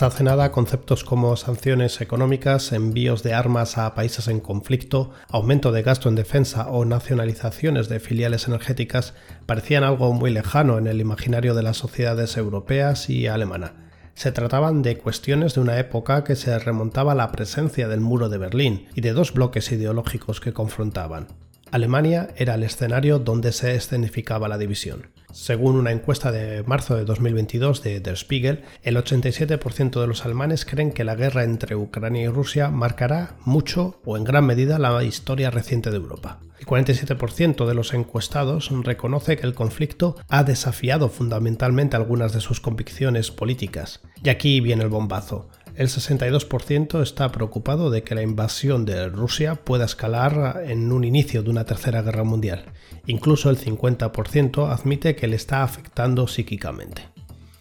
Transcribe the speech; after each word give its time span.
Hasta 0.00 0.14
hace 0.14 0.24
nada, 0.24 0.50
conceptos 0.50 1.04
como 1.04 1.36
sanciones 1.36 2.00
económicas, 2.00 2.72
envíos 2.72 3.22
de 3.22 3.34
armas 3.34 3.76
a 3.76 3.94
países 3.94 4.28
en 4.28 4.40
conflicto, 4.40 5.10
aumento 5.28 5.72
de 5.72 5.82
gasto 5.82 6.08
en 6.08 6.14
defensa 6.14 6.70
o 6.70 6.86
nacionalizaciones 6.86 7.90
de 7.90 8.00
filiales 8.00 8.48
energéticas 8.48 9.12
parecían 9.44 9.84
algo 9.84 10.14
muy 10.14 10.30
lejano 10.30 10.78
en 10.78 10.86
el 10.86 11.02
imaginario 11.02 11.52
de 11.52 11.64
las 11.64 11.76
sociedades 11.76 12.38
europeas 12.38 13.10
y 13.10 13.26
alemana. 13.26 13.74
Se 14.14 14.32
trataban 14.32 14.80
de 14.80 14.96
cuestiones 14.96 15.54
de 15.54 15.60
una 15.60 15.78
época 15.78 16.24
que 16.24 16.34
se 16.34 16.58
remontaba 16.58 17.12
a 17.12 17.16
la 17.16 17.30
presencia 17.30 17.86
del 17.86 18.00
muro 18.00 18.30
de 18.30 18.38
Berlín 18.38 18.88
y 18.94 19.02
de 19.02 19.12
dos 19.12 19.34
bloques 19.34 19.70
ideológicos 19.70 20.40
que 20.40 20.54
confrontaban. 20.54 21.28
Alemania 21.70 22.30
era 22.36 22.54
el 22.54 22.64
escenario 22.64 23.18
donde 23.18 23.52
se 23.52 23.74
escenificaba 23.74 24.48
la 24.48 24.58
división. 24.58 25.10
Según 25.32 25.76
una 25.76 25.92
encuesta 25.92 26.32
de 26.32 26.64
marzo 26.64 26.96
de 26.96 27.04
2022 27.04 27.84
de 27.84 28.00
Der 28.00 28.16
Spiegel, 28.16 28.64
el 28.82 28.96
87% 28.96 30.00
de 30.00 30.06
los 30.08 30.24
alemanes 30.24 30.64
creen 30.64 30.90
que 30.90 31.04
la 31.04 31.14
guerra 31.14 31.44
entre 31.44 31.76
Ucrania 31.76 32.22
y 32.22 32.28
Rusia 32.28 32.70
marcará 32.70 33.36
mucho 33.44 34.00
o 34.04 34.16
en 34.16 34.24
gran 34.24 34.44
medida 34.44 34.80
la 34.80 35.04
historia 35.04 35.50
reciente 35.50 35.90
de 35.90 35.98
Europa. 35.98 36.40
El 36.58 36.66
47% 36.66 37.66
de 37.66 37.74
los 37.74 37.94
encuestados 37.94 38.70
reconoce 38.82 39.36
que 39.36 39.46
el 39.46 39.54
conflicto 39.54 40.16
ha 40.28 40.42
desafiado 40.42 41.08
fundamentalmente 41.08 41.96
algunas 41.96 42.32
de 42.32 42.40
sus 42.40 42.60
convicciones 42.60 43.30
políticas. 43.30 44.00
Y 44.22 44.28
aquí 44.28 44.60
viene 44.60 44.82
el 44.82 44.90
bombazo 44.90 45.48
el 45.76 45.88
62% 45.88 47.02
está 47.02 47.30
preocupado 47.32 47.90
de 47.90 48.02
que 48.02 48.14
la 48.14 48.22
invasión 48.22 48.84
de 48.84 49.08
Rusia 49.08 49.56
pueda 49.56 49.84
escalar 49.84 50.62
en 50.66 50.92
un 50.92 51.04
inicio 51.04 51.42
de 51.42 51.50
una 51.50 51.64
tercera 51.64 52.02
guerra 52.02 52.24
mundial. 52.24 52.64
Incluso 53.06 53.50
el 53.50 53.58
50% 53.58 54.70
admite 54.70 55.16
que 55.16 55.26
le 55.26 55.36
está 55.36 55.62
afectando 55.62 56.26
psíquicamente. 56.26 57.08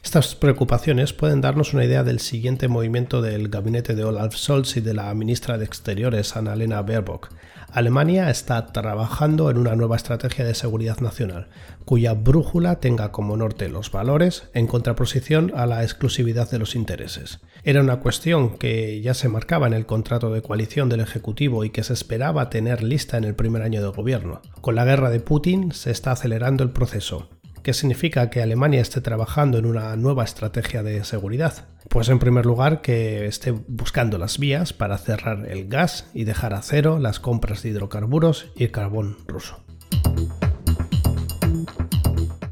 Estas 0.01 0.33
preocupaciones 0.33 1.11
pueden 1.11 1.41
darnos 1.41 1.73
una 1.73 1.83
idea 1.83 2.03
del 2.03 2.19
siguiente 2.19 2.69
movimiento 2.69 3.21
del 3.21 3.49
gabinete 3.49 3.95
de 3.95 4.05
Olaf 4.05 4.33
Scholz 4.33 4.77
y 4.77 4.81
de 4.81 4.93
la 4.93 5.13
ministra 5.13 5.57
de 5.57 5.65
Exteriores 5.65 6.37
Annalena 6.37 6.81
Baerbock. 6.81 7.29
Alemania 7.71 8.29
está 8.29 8.65
trabajando 8.67 9.51
en 9.51 9.57
una 9.57 9.75
nueva 9.75 9.97
estrategia 9.97 10.45
de 10.45 10.55
seguridad 10.55 11.01
nacional, 11.01 11.49
cuya 11.85 12.13
brújula 12.13 12.79
tenga 12.79 13.11
como 13.11 13.37
norte 13.37 13.69
los 13.69 13.91
valores 13.91 14.49
en 14.53 14.67
contraposición 14.67 15.51
a 15.55 15.67
la 15.67 15.83
exclusividad 15.83 16.49
de 16.49 16.59
los 16.59 16.75
intereses. 16.75 17.39
Era 17.63 17.81
una 17.81 17.99
cuestión 17.99 18.57
que 18.57 19.01
ya 19.01 19.13
se 19.13 19.29
marcaba 19.29 19.67
en 19.67 19.73
el 19.73 19.85
contrato 19.85 20.31
de 20.31 20.41
coalición 20.41 20.89
del 20.89 21.01
Ejecutivo 21.01 21.65
y 21.65 21.69
que 21.69 21.83
se 21.83 21.93
esperaba 21.93 22.49
tener 22.49 22.81
lista 22.83 23.17
en 23.17 23.25
el 23.25 23.35
primer 23.35 23.61
año 23.61 23.83
de 23.83 23.89
gobierno. 23.89 24.41
Con 24.61 24.75
la 24.75 24.85
guerra 24.85 25.09
de 25.09 25.19
Putin 25.19 25.71
se 25.73 25.91
está 25.91 26.11
acelerando 26.11 26.63
el 26.63 26.71
proceso. 26.71 27.29
¿Qué 27.63 27.73
significa 27.73 28.29
que 28.29 28.41
Alemania 28.41 28.81
esté 28.81 29.01
trabajando 29.01 29.57
en 29.57 29.65
una 29.65 29.95
nueva 29.95 30.23
estrategia 30.23 30.81
de 30.81 31.03
seguridad? 31.03 31.67
Pues 31.89 32.07
en 32.09 32.19
primer 32.19 32.45
lugar 32.45 32.81
que 32.81 33.25
esté 33.25 33.51
buscando 33.51 34.17
las 34.17 34.39
vías 34.39 34.71
para 34.71 34.97
cerrar 34.97 35.45
el 35.49 35.67
gas 35.67 36.09
y 36.13 36.23
dejar 36.23 36.53
a 36.53 36.61
cero 36.61 36.99
las 36.99 37.19
compras 37.19 37.61
de 37.63 37.69
hidrocarburos 37.69 38.51
y 38.55 38.67
carbón 38.69 39.17
ruso. 39.27 39.61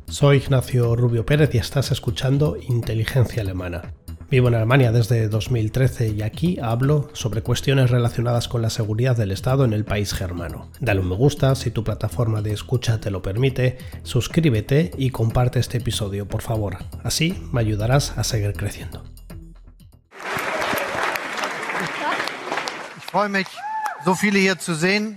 Soy 0.08 0.38
Ignacio 0.38 0.96
Rubio 0.96 1.26
Pérez 1.26 1.54
y 1.54 1.58
estás 1.58 1.92
escuchando 1.92 2.58
Inteligencia 2.68 3.42
Alemana 3.42 3.94
Vivo 4.30 4.50
en 4.50 4.56
Alemania 4.56 4.92
desde 4.92 5.30
2013 5.30 6.10
y 6.10 6.22
aquí 6.22 6.58
hablo 6.62 7.10
sobre 7.14 7.42
cuestiones 7.42 7.92
relacionadas 7.92 8.50
con 8.50 8.62
la 8.62 8.70
seguridad 8.70 9.16
del 9.16 9.32
Estado 9.32 9.64
en 9.64 9.72
el 9.72 9.86
país 9.86 10.14
germano. 10.14 10.70
Dale 10.82 11.00
un 11.00 11.08
me 11.08 11.16
gusta 11.16 11.56
si 11.56 11.72
tu 11.72 11.86
plataforma 11.86 12.42
de 12.42 12.52
escucha 12.52 13.00
te 13.00 13.10
lo 13.10 13.22
permite, 13.22 13.78
suscríbete 14.04 14.92
y 14.98 15.12
comparte 15.12 15.60
este 15.60 15.78
episodio, 15.78 16.28
por 16.28 16.42
favor. 16.42 16.78
Así 17.04 17.42
me 17.54 17.62
ayudarás 17.62 18.18
a 18.18 18.26
seguir 18.26 18.52
creciendo. 18.52 19.02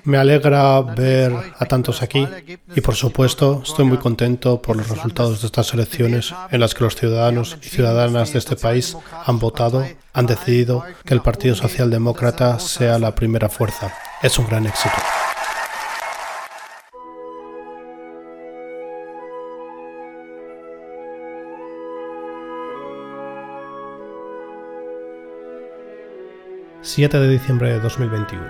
Me 0.05 0.19
alegra 0.19 0.81
ver 0.81 1.33
a 1.59 1.67
tantos 1.67 2.03
aquí 2.03 2.27
y 2.75 2.81
por 2.81 2.95
supuesto 2.95 3.63
estoy 3.65 3.85
muy 3.85 3.99
contento 3.99 4.61
por 4.61 4.77
los 4.77 4.89
resultados 4.89 5.41
de 5.41 5.47
estas 5.47 5.73
elecciones 5.75 6.35
en 6.51 6.61
las 6.61 6.75
que 6.75 6.85
los 6.85 6.97
ciudadanos 6.97 7.59
y 7.63 7.69
ciudadanas 7.69 8.33
de 8.33 8.39
este 8.39 8.57
país 8.57 8.97
han 9.25 9.39
votado, 9.39 9.87
han 10.13 10.27
decidido 10.27 10.85
que 11.05 11.15
el 11.15 11.23
Partido 11.23 11.55
Socialdemócrata 11.55 12.59
sea 12.59 12.99
la 12.99 13.15
primera 13.15 13.49
fuerza. 13.49 13.93
Es 14.23 14.39
un 14.39 14.47
gran 14.47 14.67
éxito. 14.67 14.97
7 26.83 27.21
de 27.21 27.29
diciembre 27.29 27.71
de 27.71 27.79
2021. 27.79 28.43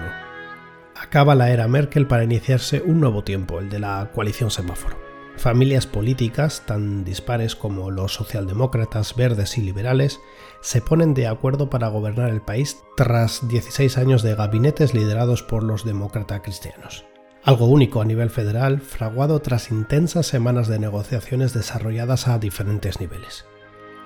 Acaba 0.95 1.35
la 1.35 1.51
era 1.51 1.67
Merkel 1.67 2.07
para 2.07 2.23
iniciarse 2.23 2.81
un 2.81 3.01
nuevo 3.01 3.25
tiempo, 3.25 3.59
el 3.59 3.69
de 3.69 3.81
la 3.81 4.09
coalición 4.15 4.53
semáforo. 4.53 4.97
Familias 5.37 5.89
políticas 5.89 6.63
tan 6.65 7.03
dispares 7.03 7.57
como 7.57 7.91
los 7.91 8.15
socialdemócratas, 8.15 9.17
verdes 9.17 9.59
y 9.59 9.63
liberales 9.63 10.21
se 10.61 10.81
ponen 10.81 11.13
de 11.13 11.27
acuerdo 11.27 11.71
para 11.71 11.89
gobernar 11.89 12.31
el 12.31 12.41
país 12.41 12.79
tras 12.97 13.49
16 13.49 13.99
años 13.99 14.23
de 14.23 14.37
gabinetes 14.37 14.95
liderados 14.95 15.43
por 15.43 15.65
los 15.65 15.85
demócratas 15.85 16.43
cristianos. 16.45 17.05
Algo 17.43 17.67
único 17.67 18.01
a 18.01 18.05
nivel 18.05 18.31
federal, 18.31 18.81
fraguado 18.81 19.41
tras 19.41 19.73
intensas 19.73 20.27
semanas 20.29 20.69
de 20.69 20.79
negociaciones 20.79 21.53
desarrolladas 21.53 22.29
a 22.29 22.39
diferentes 22.39 23.01
niveles. 23.01 23.45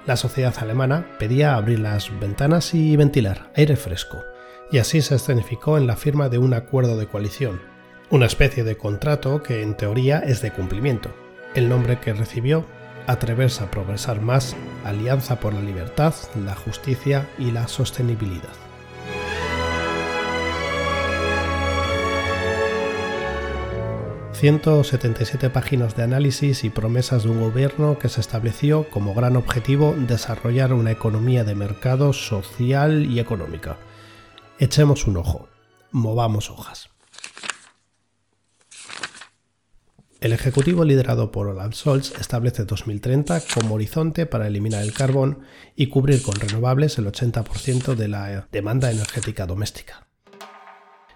La 0.07 0.17
sociedad 0.17 0.55
alemana 0.59 1.07
pedía 1.19 1.55
abrir 1.55 1.81
las 1.81 2.11
ventanas 2.21 2.75
y 2.75 2.95
ventilar 2.97 3.51
aire 3.57 3.77
fresco, 3.77 4.23
y 4.71 4.79
así 4.79 5.01
se 5.01 5.15
escenificó 5.15 5.79
en 5.79 5.87
la 5.87 5.97
firma 5.97 6.29
de 6.29 6.37
un 6.37 6.53
acuerdo 6.53 6.99
de 6.99 7.07
coalición, 7.07 7.63
una 8.11 8.27
especie 8.27 8.65
de 8.65 8.77
contrato 8.77 9.43
que 9.43 9.63
en 9.63 9.77
teoría 9.77 10.19
es 10.19 10.43
de 10.43 10.53
cumplimiento. 10.53 11.11
El 11.55 11.69
nombre 11.71 12.01
que 12.01 12.13
recibió, 12.13 12.67
Atreverse 13.07 13.65
a 13.65 13.71
Progresar 13.71 14.21
Más, 14.21 14.57
Alianza 14.85 15.41
por 15.41 15.55
la 15.55 15.61
Libertad, 15.61 16.15
la 16.45 16.55
Justicia 16.55 17.27
y 17.39 17.51
la 17.51 17.69
Sostenibilidad. 17.69 18.64
177 24.45 25.49
páginas 25.49 25.97
de 25.97 26.03
análisis 26.03 26.65
y 26.65 26.69
promesas 26.69 27.23
de 27.23 27.31
un 27.31 27.41
gobierno 27.41 27.99
que 27.99 28.11
se 28.11 28.21
estableció 28.21 28.91
como 28.91 29.15
gran 29.15 29.37
objetivo 29.37 29.95
desarrollar 29.97 30.75
una 30.75 30.91
economía 30.91 31.45
de 31.45 31.55
mercado 31.55 32.13
social 32.13 33.07
y 33.07 33.21
económica. 33.21 33.79
Echemos 34.59 35.07
un 35.07 35.17
ojo, 35.17 35.49
movamos 35.93 36.51
hojas. 36.51 36.91
El 40.21 40.35
Ejecutivo 40.35 40.85
liderado 40.85 41.33
por 41.33 41.47
Olaf 41.47 41.73
Scholz 41.73 42.13
establece 42.21 42.67
2030 42.67 43.41
como 43.55 43.77
horizonte 43.77 44.27
para 44.27 44.47
eliminar 44.47 44.83
el 44.83 44.93
carbón 44.93 45.39
y 45.75 45.87
cubrir 45.87 46.21
con 46.21 46.35
renovables 46.35 46.99
el 46.99 47.07
80% 47.07 47.95
de 47.95 48.09
la 48.09 48.47
demanda 48.53 48.91
energética 48.91 49.47
doméstica. 49.47 50.07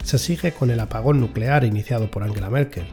Se 0.03 0.19
sigue 0.19 0.53
con 0.53 0.71
el 0.71 0.81
apagón 0.81 1.21
nuclear 1.21 1.65
iniciado 1.65 2.11
por 2.11 2.23
Angela 2.23 2.49
Merkel, 2.49 2.87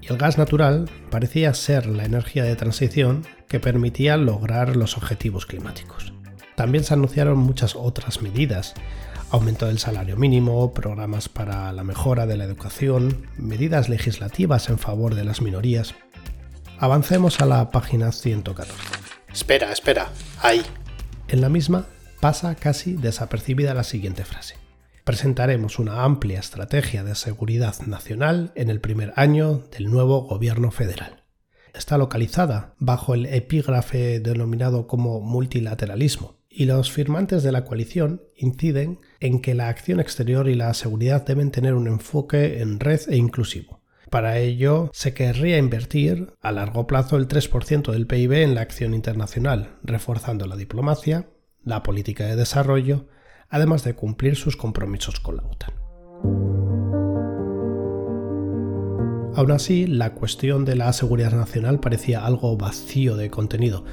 y 0.00 0.12
el 0.12 0.18
gas 0.18 0.38
natural 0.38 0.88
parecía 1.10 1.52
ser 1.54 1.86
la 1.86 2.04
energía 2.04 2.44
de 2.44 2.56
transición 2.56 3.26
que 3.48 3.60
permitía 3.60 4.16
lograr 4.16 4.76
los 4.76 4.96
objetivos 4.96 5.46
climáticos. 5.46 6.12
También 6.56 6.84
se 6.84 6.94
anunciaron 6.94 7.38
muchas 7.38 7.74
otras 7.74 8.22
medidas, 8.22 8.74
aumento 9.30 9.66
del 9.66 9.78
salario 9.78 10.16
mínimo, 10.16 10.74
programas 10.74 11.28
para 11.28 11.72
la 11.72 11.84
mejora 11.84 12.26
de 12.26 12.36
la 12.36 12.44
educación, 12.44 13.26
medidas 13.36 13.88
legislativas 13.88 14.68
en 14.68 14.78
favor 14.78 15.14
de 15.14 15.24
las 15.24 15.40
minorías. 15.40 15.94
Avancemos 16.78 17.40
a 17.40 17.46
la 17.46 17.70
página 17.70 18.12
114. 18.12 18.72
Espera, 19.32 19.72
espera, 19.72 20.10
ahí. 20.42 20.62
En 21.28 21.40
la 21.40 21.48
misma 21.48 21.86
pasa 22.20 22.54
casi 22.54 22.94
desapercibida 22.94 23.74
la 23.74 23.84
siguiente 23.84 24.24
frase 24.24 24.59
presentaremos 25.10 25.80
una 25.80 26.04
amplia 26.04 26.38
estrategia 26.38 27.02
de 27.02 27.16
seguridad 27.16 27.74
nacional 27.84 28.52
en 28.54 28.70
el 28.70 28.80
primer 28.80 29.12
año 29.16 29.64
del 29.76 29.90
nuevo 29.90 30.20
gobierno 30.20 30.70
federal. 30.70 31.24
Está 31.74 31.98
localizada 31.98 32.76
bajo 32.78 33.14
el 33.14 33.26
epígrafe 33.26 34.20
denominado 34.20 34.86
como 34.86 35.20
multilateralismo, 35.20 36.36
y 36.48 36.66
los 36.66 36.92
firmantes 36.92 37.42
de 37.42 37.50
la 37.50 37.64
coalición 37.64 38.22
inciden 38.36 39.00
en 39.18 39.42
que 39.42 39.56
la 39.56 39.68
acción 39.68 39.98
exterior 39.98 40.48
y 40.48 40.54
la 40.54 40.72
seguridad 40.74 41.26
deben 41.26 41.50
tener 41.50 41.74
un 41.74 41.88
enfoque 41.88 42.60
en 42.60 42.78
red 42.78 43.00
e 43.08 43.16
inclusivo. 43.16 43.82
Para 44.10 44.38
ello, 44.38 44.90
se 44.92 45.12
querría 45.12 45.58
invertir 45.58 46.34
a 46.40 46.52
largo 46.52 46.86
plazo 46.86 47.16
el 47.16 47.26
3% 47.26 47.90
del 47.90 48.06
PIB 48.06 48.44
en 48.44 48.54
la 48.54 48.60
acción 48.60 48.94
internacional, 48.94 49.76
reforzando 49.82 50.46
la 50.46 50.54
diplomacia, 50.54 51.30
la 51.64 51.82
política 51.82 52.26
de 52.26 52.36
desarrollo, 52.36 53.08
además 53.50 53.84
de 53.84 53.94
cumplir 53.94 54.36
sus 54.36 54.56
compromisos 54.56 55.20
con 55.20 55.36
la 55.36 55.42
OTAN. 55.42 55.74
Aún 59.34 59.52
así, 59.52 59.86
la 59.86 60.14
cuestión 60.14 60.64
de 60.64 60.76
la 60.76 60.92
seguridad 60.92 61.32
nacional 61.32 61.80
parecía 61.80 62.24
algo 62.24 62.56
vacío 62.56 63.16
de 63.16 63.30
contenido, 63.30 63.84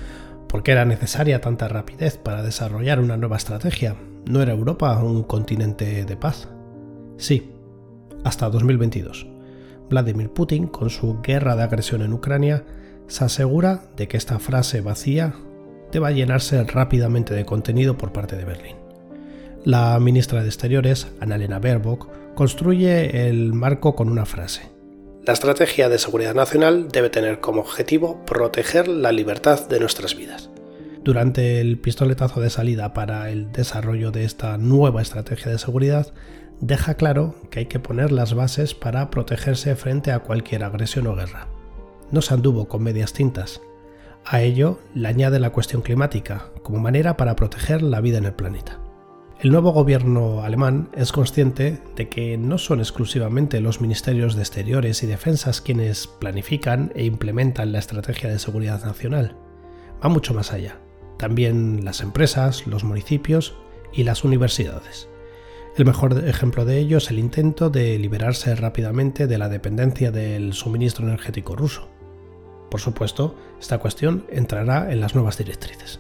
¿Por 0.48 0.64
qué 0.64 0.72
era 0.72 0.86
necesaria 0.86 1.42
tanta 1.42 1.68
rapidez 1.68 2.18
para 2.18 2.42
desarrollar 2.42 3.02
una 3.02 3.18
nueva 3.18 3.36
estrategia? 3.36 3.98
¿No 4.26 4.42
era 4.42 4.54
Europa 4.54 4.98
un 5.04 5.24
continente 5.24 6.06
de 6.06 6.18
paz? 6.18 6.48
Sí, 7.18 7.52
hasta 8.24 8.50
2022. 8.50 9.28
Vladimir 9.90 10.30
Putin, 10.32 10.68
con 10.68 10.90
su 10.90 11.22
guerra 11.22 11.56
de 11.56 11.64
agresión 11.64 12.02
en 12.02 12.14
Ucrania, 12.14 12.66
se 13.08 13.26
asegura 13.26 13.84
de 13.98 14.08
que 14.08 14.16
esta 14.16 14.40
frase 14.40 14.80
vacía 14.80 15.34
deba 15.92 16.12
llenarse 16.12 16.64
rápidamente 16.64 17.34
de 17.34 17.46
contenido 17.46 17.98
por 17.98 18.14
parte 18.14 18.38
de 18.38 18.46
Berlín. 18.46 18.87
La 19.66 20.00
ministra 20.00 20.42
de 20.42 20.48
Exteriores, 20.48 21.08
Annalena 21.20 21.60
Baerbock, 21.60 22.08
construye 22.36 23.28
el 23.28 23.54
marco 23.54 23.96
con 23.96 24.10
una 24.10 24.26
frase. 24.26 24.70
La 25.26 25.34
estrategia 25.34 25.90
de 25.90 26.00
seguridad 26.00 26.36
nacional 26.36 26.88
debe 26.88 27.10
tener 27.10 27.42
como 27.42 27.62
objetivo 27.62 28.24
proteger 28.26 28.88
la 28.88 29.12
libertad 29.12 29.68
de 29.68 29.80
nuestras 29.80 30.16
vidas. 30.16 30.50
Durante 31.04 31.60
el 31.60 31.80
pistoletazo 31.80 32.40
de 32.40 32.50
salida 32.50 32.94
para 32.94 33.30
el 33.30 33.52
desarrollo 33.52 34.12
de 34.12 34.24
esta 34.24 34.58
nueva 34.58 35.02
estrategia 35.02 35.52
de 35.52 35.58
seguridad, 35.58 36.14
deja 36.62 36.94
claro 36.94 37.36
que 37.50 37.60
hay 37.60 37.66
que 37.66 37.80
poner 37.80 38.12
las 38.12 38.34
bases 38.34 38.74
para 38.74 39.10
protegerse 39.10 39.76
frente 39.76 40.12
a 40.12 40.20
cualquier 40.20 40.64
agresión 40.64 41.08
o 41.08 41.16
guerra. 41.16 41.48
No 42.12 42.22
se 42.22 42.34
anduvo 42.34 42.68
con 42.68 42.84
medias 42.84 43.14
tintas. 43.14 43.62
A 44.24 44.42
ello 44.42 44.80
le 44.94 45.08
añade 45.08 45.40
la 45.40 45.50
cuestión 45.50 45.82
climática 45.82 46.52
como 46.64 46.80
manera 46.80 47.18
para 47.18 47.36
proteger 47.36 47.82
la 47.82 48.00
vida 48.02 48.18
en 48.18 48.26
el 48.26 48.34
planeta. 48.34 48.80
El 49.40 49.52
nuevo 49.52 49.72
gobierno 49.72 50.42
alemán 50.42 50.90
es 50.96 51.12
consciente 51.12 51.80
de 51.96 52.10
que 52.10 52.40
no 52.40 52.58
son 52.58 52.80
exclusivamente 52.80 53.62
los 53.62 53.82
ministerios 53.82 54.36
de 54.36 54.42
Exteriores 54.42 55.04
y 55.04 55.06
Defensas 55.06 55.62
quienes 55.62 56.08
planifican 56.08 56.92
e 56.96 57.06
implementan 57.06 57.72
la 57.72 57.78
estrategia 57.78 58.32
de 58.32 58.40
seguridad 58.40 58.84
nacional. 58.84 59.36
Va 60.04 60.10
mucho 60.10 60.34
más 60.34 60.54
allá. 60.54 60.80
También 61.20 61.86
las 61.86 62.02
empresas, 62.02 62.66
los 62.66 62.84
municipios 62.84 63.56
y 63.94 64.06
las 64.06 64.24
universidades. 64.24 65.08
El 65.78 65.86
mejor 65.86 66.28
ejemplo 66.28 66.66
de 66.66 66.80
ello 66.80 66.98
es 66.98 67.12
el 67.12 67.20
intento 67.20 67.70
de 67.70 68.00
liberarse 68.00 68.56
rápidamente 68.56 69.28
de 69.28 69.38
la 69.38 69.50
dependencia 69.50 70.10
del 70.10 70.54
suministro 70.54 71.06
energético 71.06 71.56
ruso. 71.56 71.90
Por 72.72 72.82
supuesto, 72.82 73.36
esta 73.60 73.78
cuestión 73.78 74.26
entrará 74.32 74.92
en 74.92 75.00
las 75.00 75.14
nuevas 75.14 75.38
directrices. 75.38 76.00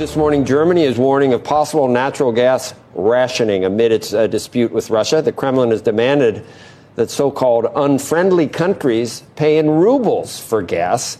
This 0.00 0.16
morning, 0.16 0.46
Germany 0.46 0.84
is 0.84 0.96
warning 0.96 1.34
of 1.34 1.44
possible 1.44 1.86
natural 1.86 2.32
gas 2.32 2.72
rationing 2.94 3.66
amid 3.66 3.92
its 3.92 4.14
uh, 4.14 4.26
dispute 4.26 4.72
with 4.72 4.88
Russia. 4.88 5.20
The 5.20 5.30
Kremlin 5.30 5.72
has 5.72 5.82
demanded 5.82 6.42
that 6.96 7.10
so-called 7.10 7.66
unfriendly 7.76 8.48
countries 8.48 9.22
pay 9.36 9.58
in 9.58 9.68
rubles 9.68 10.40
for 10.40 10.62
gas. 10.62 11.18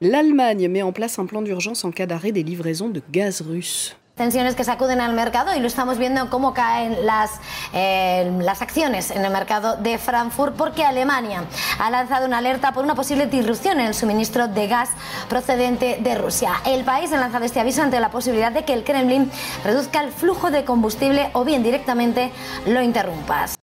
L'Allemagne 0.00 0.66
met 0.66 0.82
en 0.82 0.90
place 0.90 1.16
un 1.20 1.28
plan 1.28 1.42
d'urgence 1.42 1.84
en 1.84 1.92
cas 1.92 2.06
d'arrêt 2.06 2.32
des 2.32 2.42
livraisons 2.42 2.88
de 2.88 3.00
gaz 3.12 3.40
russe. 3.40 3.94
Tensiones 4.18 4.54
que 4.54 4.64
sacuden 4.64 5.00
al 5.00 5.14
mercado 5.14 5.54
y 5.56 5.60
lo 5.60 5.66
estamos 5.66 5.96
viendo 5.96 6.28
cómo 6.28 6.52
caen 6.52 7.06
las, 7.06 7.30
eh, 7.72 8.30
las 8.40 8.60
acciones 8.60 9.10
en 9.10 9.24
el 9.24 9.32
mercado 9.32 9.76
de 9.76 9.96
Frankfurt 9.96 10.56
porque 10.56 10.84
Alemania 10.84 11.44
ha 11.78 11.90
lanzado 11.90 12.26
una 12.26 12.38
alerta 12.38 12.72
por 12.72 12.84
una 12.84 12.94
posible 12.94 13.26
disrupción 13.26 13.80
en 13.80 13.86
el 13.86 13.94
suministro 13.94 14.48
de 14.48 14.66
gas 14.66 14.90
procedente 15.28 15.98
de 16.00 16.14
Rusia. 16.16 16.52
El 16.66 16.84
país 16.84 17.12
ha 17.12 17.16
lanzado 17.16 17.46
este 17.46 17.60
aviso 17.60 17.82
ante 17.82 17.98
la 18.00 18.10
posibilidad 18.10 18.52
de 18.52 18.64
que 18.64 18.74
el 18.74 18.84
Kremlin 18.84 19.30
reduzca 19.64 20.02
el 20.02 20.12
flujo 20.12 20.50
de 20.50 20.64
combustible 20.64 21.30
o 21.32 21.44
bien 21.44 21.62
directamente 21.62 22.32
lo 22.66 22.82
interrumpa. 22.82 23.57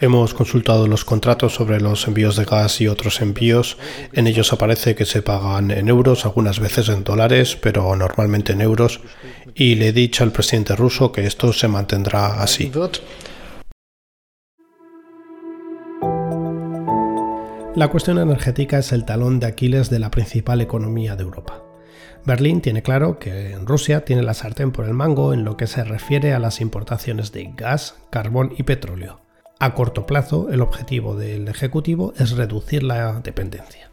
Hemos 0.00 0.34
consultado 0.34 0.86
los 0.86 1.04
contratos 1.04 1.54
sobre 1.54 1.80
los 1.80 2.06
envíos 2.06 2.36
de 2.36 2.44
gas 2.44 2.80
y 2.80 2.88
otros 2.88 3.20
envíos. 3.20 3.78
En 4.12 4.26
ellos 4.26 4.52
aparece 4.52 4.94
que 4.94 5.04
se 5.06 5.22
pagan 5.22 5.70
en 5.70 5.88
euros, 5.88 6.24
algunas 6.24 6.58
veces 6.60 6.88
en 6.88 7.04
dólares, 7.04 7.56
pero 7.60 7.94
normalmente 7.96 8.52
en 8.52 8.60
euros. 8.60 9.00
Y 9.54 9.76
le 9.76 9.88
he 9.88 9.92
dicho 9.92 10.24
al 10.24 10.32
presidente 10.32 10.74
ruso 10.74 11.12
que 11.12 11.26
esto 11.26 11.52
se 11.52 11.68
mantendrá 11.68 12.42
así. 12.42 12.72
La 17.76 17.88
cuestión 17.88 18.18
energética 18.18 18.78
es 18.78 18.92
el 18.92 19.04
talón 19.04 19.38
de 19.38 19.46
Aquiles 19.46 19.90
de 19.90 20.00
la 20.00 20.10
principal 20.10 20.60
economía 20.60 21.14
de 21.14 21.22
Europa. 21.22 21.69
Berlín 22.24 22.60
tiene 22.60 22.82
claro 22.82 23.18
que 23.18 23.56
Rusia 23.64 24.04
tiene 24.04 24.22
la 24.22 24.34
sartén 24.34 24.72
por 24.72 24.84
el 24.84 24.94
mango 24.94 25.32
en 25.32 25.44
lo 25.44 25.56
que 25.56 25.66
se 25.66 25.84
refiere 25.84 26.34
a 26.34 26.38
las 26.38 26.60
importaciones 26.60 27.32
de 27.32 27.52
gas, 27.56 27.96
carbón 28.10 28.52
y 28.56 28.64
petróleo. 28.64 29.20
A 29.58 29.74
corto 29.74 30.06
plazo, 30.06 30.48
el 30.50 30.60
objetivo 30.60 31.16
del 31.16 31.48
Ejecutivo 31.48 32.12
es 32.18 32.32
reducir 32.32 32.82
la 32.82 33.20
dependencia. 33.20 33.90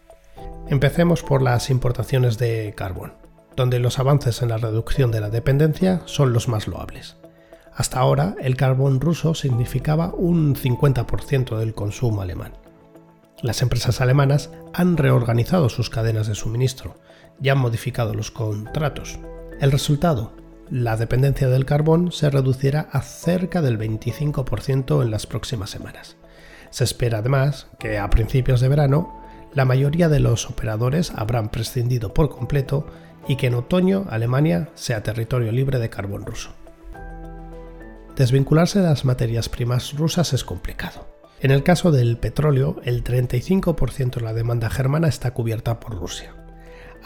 Empecemos 0.69 1.24
por 1.24 1.41
las 1.41 1.69
importaciones 1.69 2.38
de 2.38 2.74
carbón, 2.75 3.13
donde 3.56 3.79
los 3.79 4.00
avances 4.00 4.41
en 4.41 4.50
la 4.50 4.57
reducción 4.57 5.12
de 5.12 5.21
la 5.21 5.30
dependencia 5.30 6.01
son 6.06 6.33
los 6.33 6.47
más 6.50 6.68
loables. 6.68 7.15
Hasta 7.73 8.00
ahora, 8.00 8.35
el 8.41 8.57
carbón 8.57 9.00
ruso 9.00 9.35
significaba 9.35 10.13
un 10.13 10.56
50% 10.56 11.57
del 11.57 11.73
consumo 11.73 12.21
alemán. 12.21 12.53
Las 13.43 13.61
empresas 13.61 14.01
alemanas 14.01 14.49
han 14.73 14.97
reorganizado 14.97 15.69
sus 15.69 15.91
cadenas 15.91 16.27
de 16.27 16.33
suministro, 16.33 16.95
ya 17.39 17.51
han 17.51 17.59
modificado 17.59 18.15
los 18.15 18.31
contratos. 18.31 19.19
El 19.59 19.71
resultado, 19.71 20.33
la 20.71 20.97
dependencia 20.97 21.47
del 21.47 21.65
carbón 21.65 22.11
se 22.11 22.31
reducirá 22.31 22.89
a 22.91 23.01
cerca 23.01 23.61
del 23.61 23.77
25% 23.77 25.03
en 25.03 25.11
las 25.11 25.27
próximas 25.27 25.69
semanas. 25.69 26.17
Se 26.71 26.83
espera 26.83 27.19
además 27.19 27.67
que 27.79 27.99
a 27.99 28.09
principios 28.09 28.59
de 28.59 28.69
verano 28.69 29.21
la 29.53 29.65
mayoría 29.65 30.09
de 30.09 30.19
los 30.19 30.49
operadores 30.49 31.11
habrán 31.15 31.49
prescindido 31.49 32.15
por 32.15 32.29
completo 32.29 32.87
y 33.27 33.35
que 33.35 33.47
en 33.47 33.55
otoño 33.55 34.07
Alemania 34.09 34.69
sea 34.73 35.03
territorio 35.03 35.51
libre 35.51 35.77
de 35.77 35.89
carbón 35.91 36.25
ruso. 36.25 36.49
Desvincularse 38.15 38.79
de 38.79 38.87
las 38.89 39.05
materias 39.05 39.47
primas 39.47 39.93
rusas 39.93 40.33
es 40.33 40.43
complicado. 40.43 41.16
En 41.39 41.51
el 41.51 41.63
caso 41.63 41.91
del 41.91 42.17
petróleo, 42.17 42.81
el 42.83 43.03
35% 43.03 44.15
de 44.15 44.21
la 44.21 44.33
demanda 44.33 44.69
germana 44.69 45.07
está 45.07 45.33
cubierta 45.33 45.79
por 45.79 45.95
Rusia 45.95 46.33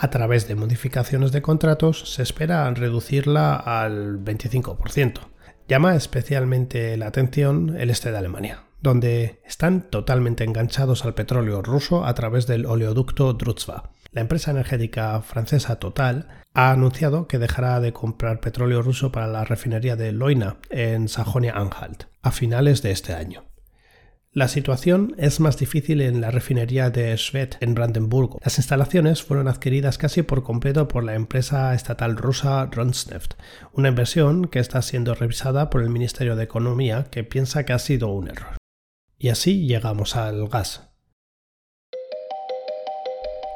a 0.02 0.10
través 0.10 0.48
de 0.48 0.56
modificaciones 0.56 1.32
de 1.32 1.44
contratos 1.44 2.16
se 2.16 2.24
espera 2.24 2.70
reducirla 2.72 3.56
al 3.56 4.20
25%. 4.24 5.20
Llama 5.68 5.96
especialmente 5.96 6.98
la 6.98 7.06
atención 7.06 7.76
el 7.78 7.92
este 7.92 8.12
de 8.12 8.18
Alemania, 8.18 8.64
donde 8.82 9.42
están 9.46 9.90
totalmente 9.90 10.44
enganchados 10.44 11.06
al 11.06 11.14
petróleo 11.14 11.62
ruso 11.62 12.04
a 12.04 12.16
través 12.16 12.48
del 12.48 12.66
oleoducto 12.66 13.34
Druzhba. 13.34 13.92
La 14.12 14.22
empresa 14.22 14.50
energética 14.50 15.22
francesa 15.22 15.78
Total 15.78 16.28
ha 16.56 16.72
anunciado 16.72 17.28
que 17.28 17.38
dejará 17.38 17.80
de 17.80 17.94
comprar 17.94 18.42
petróleo 18.42 18.82
ruso 18.82 19.12
para 19.12 19.28
la 19.28 19.46
refinería 19.46 19.96
de 19.96 20.12
Leuna 20.12 20.58
en 20.72 21.10
Sajonia-Anhalt 21.10 22.06
a 22.24 22.32
finales 22.32 22.82
de 22.82 22.90
este 22.90 23.14
año. 23.14 23.51
La 24.34 24.48
situación 24.48 25.14
es 25.18 25.42
más 25.42 25.58
difícil 25.58 26.00
en 26.00 26.22
la 26.22 26.32
refinería 26.32 26.90
de 26.90 27.18
Schwedt, 27.18 27.56
en 27.60 27.76
Brandenburgo. 27.76 28.40
Las 28.42 28.60
instalaciones 28.60 29.22
fueron 29.22 29.50
adquiridas 29.50 29.98
casi 29.98 30.22
por 30.22 30.42
completo 30.42 30.88
por 30.88 31.04
la 31.04 31.16
empresa 31.16 31.74
estatal 31.74 32.16
rusa 32.16 32.66
Rosneft, 32.68 33.34
una 33.74 33.90
inversión 33.90 34.48
que 34.48 34.60
está 34.60 34.82
siendo 34.84 35.16
revisada 35.16 35.70
por 35.70 35.82
el 35.82 35.90
Ministerio 35.90 36.38
de 36.38 36.46
Economía, 36.46 37.08
que 37.12 37.26
piensa 37.26 37.66
que 37.66 37.74
ha 37.74 37.80
sido 37.80 38.08
un 38.08 38.30
error. 38.30 38.56
Y 39.20 39.28
así 39.28 39.68
llegamos 39.68 40.16
al 40.16 40.48
gas. 40.48 40.94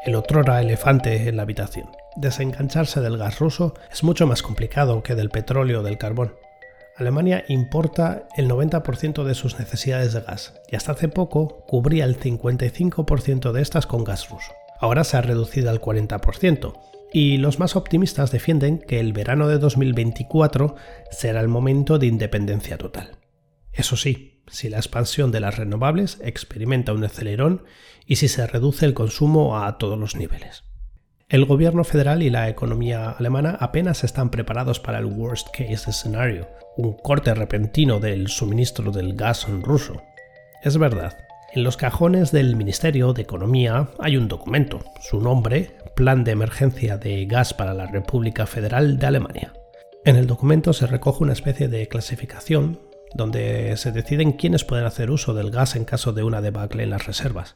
El 0.06 0.16
otrora 0.16 0.62
elefante 0.62 1.30
en 1.30 1.38
la 1.38 1.44
habitación. 1.44 1.88
Desengancharse 2.18 3.00
del 3.00 3.18
gas 3.18 3.40
ruso 3.40 3.76
es 3.94 4.04
mucho 4.04 4.28
más 4.28 4.44
complicado 4.44 5.04
que 5.04 5.16
del 5.16 5.30
petróleo 5.30 5.80
o 5.80 5.84
del 5.84 5.98
carbón. 5.98 6.34
Alemania 6.98 7.44
importa 7.50 8.28
el 8.38 8.50
90% 8.50 9.26
de 9.26 9.36
sus 9.36 9.60
necesidades 9.60 10.14
de 10.14 10.22
gas 10.22 10.54
y 10.72 10.78
hasta 10.78 10.94
hace 10.94 11.10
poco 11.10 11.66
cubría 11.68 12.06
el 12.06 12.18
55% 12.18 13.52
de 13.52 13.62
estas 13.62 13.86
con 13.86 14.06
gas 14.06 14.30
ruso. 14.30 14.54
Ahora 14.80 15.04
se 15.04 15.18
ha 15.18 15.22
reducido 15.22 15.70
al 15.70 15.82
40% 15.82 16.74
y 17.12 17.38
los 17.38 17.60
más 17.60 17.76
optimistas 17.76 18.32
defienden 18.32 18.80
que 18.80 19.00
el 19.02 19.12
verano 19.12 19.48
de 19.48 19.58
2024 19.58 20.76
será 21.12 21.42
el 21.42 21.50
momento 21.50 22.00
de 22.00 22.08
independencia 22.08 22.78
total. 22.78 23.18
Eso 23.74 23.98
sí, 23.98 24.44
si 24.48 24.70
la 24.70 24.78
expansión 24.78 25.32
de 25.32 25.42
las 25.42 25.58
renovables 25.58 26.20
experimenta 26.24 26.94
un 26.94 27.04
acelerón 27.04 27.64
y 28.06 28.18
si 28.18 28.30
se 28.30 28.48
reduce 28.48 28.86
el 28.86 28.94
consumo 28.94 29.60
a 29.60 29.78
todos 29.78 30.00
los 30.00 30.16
niveles. 30.16 30.64
El 31.28 31.46
gobierno 31.46 31.84
federal 31.84 32.22
y 32.22 32.30
la 32.30 32.50
economía 32.50 33.10
alemana 33.10 33.58
apenas 33.60 34.04
están 34.04 34.30
preparados 34.30 34.80
para 34.80 35.00
el 35.00 35.06
worst 35.06 35.48
case 35.50 35.92
scenario, 35.92 36.48
un 36.78 36.94
corte 36.94 37.34
repentino 37.34 38.00
del 38.00 38.28
suministro 38.28 38.92
del 38.92 39.16
gas 39.16 39.48
ruso. 39.50 40.04
Es 40.62 40.78
verdad, 40.78 41.18
en 41.56 41.64
los 41.64 41.78
cajones 41.78 42.32
del 42.32 42.56
Ministerio 42.56 43.12
de 43.12 43.24
Economía 43.24 43.90
hay 43.98 44.18
un 44.18 44.28
documento, 44.28 44.84
su 45.02 45.20
nombre, 45.20 45.72
Plan 45.96 46.24
de 46.24 46.32
Emergencia 46.32 47.00
de 47.00 47.26
Gas 47.26 47.56
para 47.56 47.74
la 47.74 47.88
República 47.88 48.46
Federal 48.46 49.00
de 49.00 49.08
Alemania. 49.08 49.54
En 50.04 50.18
el 50.18 50.28
documento 50.28 50.74
se 50.74 50.86
recoge 50.86 51.24
una 51.24 51.34
especie 51.34 51.70
de 51.70 51.88
clasificación 51.88 52.80
donde 53.16 53.76
se 53.78 53.92
deciden 53.92 54.34
quiénes 54.34 54.64
pueden 54.64 54.86
hacer 54.86 55.10
uso 55.10 55.34
del 55.34 55.50
gas 55.50 55.76
en 55.76 55.86
caso 55.86 56.14
de 56.14 56.22
una 56.22 56.42
debacle 56.42 56.84
en 56.84 56.92
las 56.92 57.08
reservas, 57.08 57.56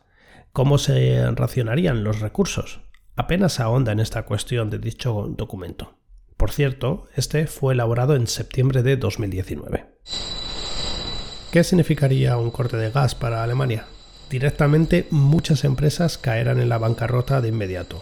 cómo 0.54 0.80
se 0.80 1.30
racionarían 1.36 2.04
los 2.04 2.20
recursos. 2.20 2.82
Apenas 3.20 3.60
ahonda 3.60 3.92
en 3.92 4.00
esta 4.00 4.24
cuestión 4.24 4.70
de 4.70 4.80
dicho 4.80 5.28
documento. 5.36 5.98
Por 6.38 6.52
cierto, 6.52 7.10
este 7.18 7.48
fue 7.48 7.74
elaborado 7.74 8.16
en 8.16 8.28
septiembre 8.28 8.82
de 8.82 8.96
2019. 8.96 9.88
¿Qué 11.52 11.66
significaría 11.66 12.38
un 12.38 12.50
corte 12.50 12.78
de 12.78 12.92
gas 12.92 13.16
para 13.16 13.44
Alemania? 13.44 13.88
Directamente 14.30 15.06
muchas 15.12 15.66
empresas 15.66 16.18
caerán 16.18 16.62
en 16.62 16.70
la 16.70 16.78
bancarrota 16.78 17.42
de 17.42 17.50
inmediato. 17.50 18.02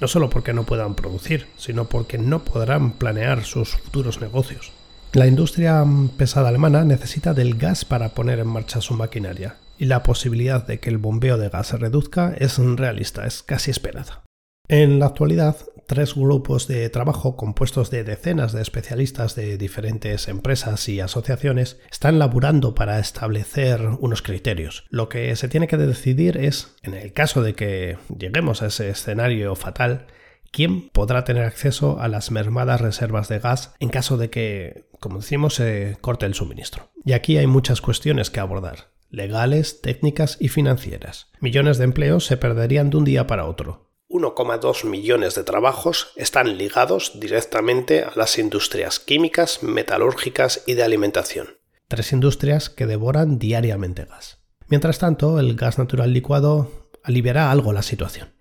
No 0.00 0.08
solo 0.08 0.30
porque 0.30 0.54
no 0.54 0.64
puedan 0.64 0.94
producir, 0.94 1.48
sino 1.58 1.84
porque 1.84 2.16
no 2.16 2.42
podrán 2.42 2.92
planear 2.92 3.44
sus 3.44 3.76
futuros 3.76 4.22
negocios. 4.22 4.72
La 5.12 5.26
industria 5.26 5.84
pesada 6.16 6.48
alemana 6.48 6.84
necesita 6.84 7.34
del 7.34 7.58
gas 7.58 7.84
para 7.84 8.14
poner 8.14 8.38
en 8.38 8.48
marcha 8.48 8.80
su 8.80 8.94
maquinaria, 8.94 9.56
y 9.76 9.84
la 9.84 10.02
posibilidad 10.02 10.66
de 10.66 10.80
que 10.80 10.88
el 10.88 10.96
bombeo 10.96 11.36
de 11.36 11.50
gas 11.50 11.66
se 11.66 11.76
reduzca 11.76 12.32
es 12.38 12.56
realista, 12.56 13.26
es 13.26 13.42
casi 13.42 13.70
esperada. 13.70 14.22
En 14.70 14.98
la 14.98 15.06
actualidad, 15.06 15.56
tres 15.86 16.14
grupos 16.14 16.68
de 16.68 16.90
trabajo 16.90 17.36
compuestos 17.36 17.90
de 17.90 18.04
decenas 18.04 18.52
de 18.52 18.60
especialistas 18.60 19.34
de 19.34 19.56
diferentes 19.56 20.28
empresas 20.28 20.86
y 20.90 21.00
asociaciones 21.00 21.80
están 21.90 22.18
laburando 22.18 22.74
para 22.74 22.98
establecer 22.98 23.80
unos 23.98 24.20
criterios. 24.20 24.84
Lo 24.90 25.08
que 25.08 25.34
se 25.36 25.48
tiene 25.48 25.68
que 25.68 25.78
decidir 25.78 26.36
es, 26.36 26.76
en 26.82 26.92
el 26.92 27.14
caso 27.14 27.40
de 27.40 27.54
que 27.54 27.96
lleguemos 28.14 28.60
a 28.60 28.66
ese 28.66 28.90
escenario 28.90 29.54
fatal, 29.56 30.06
quién 30.50 30.90
podrá 30.90 31.24
tener 31.24 31.44
acceso 31.44 31.98
a 31.98 32.08
las 32.08 32.30
mermadas 32.30 32.82
reservas 32.82 33.30
de 33.30 33.38
gas 33.38 33.74
en 33.80 33.88
caso 33.88 34.18
de 34.18 34.28
que, 34.28 34.84
como 35.00 35.20
decimos, 35.20 35.54
se 35.54 35.96
corte 36.02 36.26
el 36.26 36.34
suministro. 36.34 36.90
Y 37.06 37.12
aquí 37.12 37.38
hay 37.38 37.46
muchas 37.46 37.80
cuestiones 37.80 38.28
que 38.28 38.40
abordar, 38.40 38.90
legales, 39.08 39.80
técnicas 39.80 40.36
y 40.38 40.48
financieras. 40.48 41.30
Millones 41.40 41.78
de 41.78 41.84
empleos 41.84 42.26
se 42.26 42.36
perderían 42.36 42.90
de 42.90 42.98
un 42.98 43.04
día 43.04 43.26
para 43.26 43.46
otro. 43.46 43.87
1,2 44.08 44.84
millones 44.84 45.34
de 45.34 45.44
trabajos 45.44 46.12
están 46.16 46.56
ligados 46.56 47.12
directamente 47.20 48.04
a 48.04 48.12
las 48.16 48.38
industrias 48.38 49.00
químicas, 49.00 49.62
metalúrgicas 49.62 50.62
y 50.66 50.74
de 50.74 50.82
alimentación. 50.82 51.58
Tres 51.88 52.12
industrias 52.12 52.70
que 52.70 52.86
devoran 52.86 53.38
diariamente 53.38 54.04
gas. 54.04 54.38
Mientras 54.66 54.98
tanto, 54.98 55.38
el 55.38 55.56
gas 55.56 55.78
natural 55.78 56.12
licuado 56.12 56.88
aliviará 57.02 57.50
algo 57.50 57.72
la 57.72 57.82
situación 57.82 58.38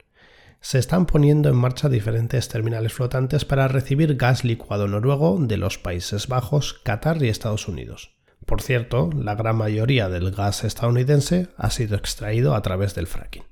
se 0.61 0.79
están 0.79 1.05
poniendo 1.05 1.49
en 1.49 1.55
marcha 1.55 1.87
diferentes 1.87 2.49
terminales 2.49 2.93
flotantes 2.93 3.45
para 3.45 3.67
recibir 3.67 4.15
gas 4.15 4.43
licuado 4.43 4.87
noruego 4.87 5.37
de 5.39 5.57
los 5.57 5.77
Países 5.77 6.27
Bajos, 6.27 6.73
Qatar 6.83 7.23
y 7.23 7.29
Estados 7.29 7.67
Unidos. 7.67 8.17
Por 8.45 8.61
cierto, 8.61 9.09
la 9.15 9.35
gran 9.35 9.57
mayoría 9.57 10.09
del 10.09 10.31
gas 10.31 10.63
estadounidense 10.63 11.49
ha 11.57 11.69
sido 11.69 11.95
extraído 11.95 12.55
a 12.55 12.61
través 12.61 12.95
del 12.95 13.07
fracking. 13.07 13.43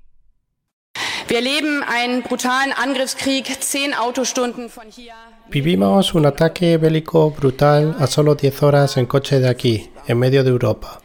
Vivimos 5.50 6.14
un 6.14 6.26
ataque 6.28 6.78
bélico 6.78 7.32
brutal 7.32 7.96
a 8.00 8.06
solo 8.06 8.36
10 8.36 8.62
horas 8.62 8.98
en 8.98 9.08
coche 9.08 9.40
de 9.40 9.50
aquí, 9.50 9.90
en 10.08 10.20
medio 10.20 10.44
de 10.44 10.52
Europa. 10.52 11.02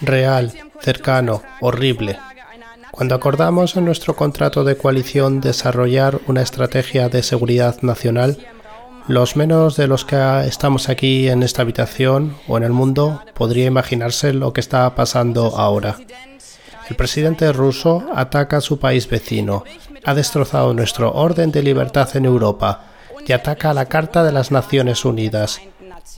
Real, 0.00 0.52
cercano, 0.80 1.42
horrible. 1.60 2.16
Cuando 2.92 3.16
acordamos 3.16 3.76
en 3.76 3.84
nuestro 3.84 4.14
contrato 4.14 4.62
de 4.62 4.76
coalición 4.76 5.40
desarrollar 5.40 6.20
una 6.28 6.42
estrategia 6.42 7.08
de 7.08 7.24
seguridad 7.24 7.82
nacional, 7.82 8.38
los 9.08 9.36
menos 9.36 9.76
de 9.76 9.88
los 9.88 10.04
que 10.04 10.16
estamos 10.46 10.88
aquí 10.88 11.28
en 11.28 11.42
esta 11.42 11.62
habitación 11.62 12.36
o 12.46 12.56
en 12.56 12.62
el 12.62 12.72
mundo 12.72 13.22
podría 13.34 13.66
imaginarse 13.66 14.32
lo 14.32 14.52
que 14.52 14.60
está 14.60 14.94
pasando 14.94 15.56
ahora. 15.58 15.96
El 16.88 16.96
presidente 16.96 17.52
ruso 17.52 18.04
ataca 18.14 18.58
a 18.58 18.60
su 18.60 18.78
país 18.78 19.08
vecino, 19.08 19.64
ha 20.04 20.14
destrozado 20.14 20.72
nuestro 20.72 21.12
orden 21.12 21.50
de 21.50 21.62
libertad 21.62 22.08
en 22.16 22.24
Europa 22.24 22.84
y 23.26 23.32
ataca 23.32 23.70
a 23.70 23.74
la 23.74 23.86
Carta 23.86 24.22
de 24.22 24.32
las 24.32 24.52
Naciones 24.52 25.04
Unidas. 25.04 25.60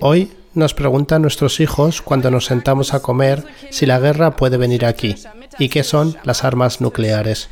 Hoy 0.00 0.32
nos 0.54 0.75
preguntan 0.75 1.22
nuestros 1.22 1.60
hijos 1.60 2.02
cuando 2.02 2.30
nos 2.30 2.44
sentamos 2.44 2.92
a 2.92 3.00
comer 3.00 3.44
si 3.70 3.87
la 3.87 3.98
guerra 3.98 4.37
puede 4.37 4.58
venir 4.58 4.84
aquí 4.84 5.16
y 5.58 5.68
qué 5.68 5.84
son 5.84 6.18
las 6.25 6.44
armas 6.44 6.80
nucleares. 6.80 7.48